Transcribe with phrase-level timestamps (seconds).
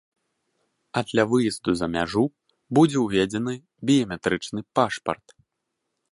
[0.97, 2.23] А для выезду за мяжу
[2.77, 3.53] будзе ўведзены
[3.91, 5.27] біяметрычны пашпарт.